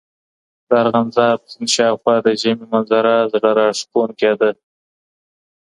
[0.67, 4.51] د ارغنداب سیند شاوخوا د ژمي منظره زړه راښکونکې ده.